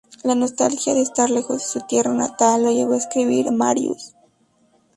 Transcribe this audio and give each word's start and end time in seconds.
La 0.23 0.33
nostalgia 0.33 0.95
de 0.95 1.03
estar 1.03 1.29
lejos 1.29 1.59
de 1.59 1.63
su 1.63 1.81
tierra 1.85 2.11
natal 2.11 2.63
lo 2.63 2.71
llevó 2.71 2.93
a 2.93 2.97
escribir 2.97 3.51
"Marius". 3.51 4.15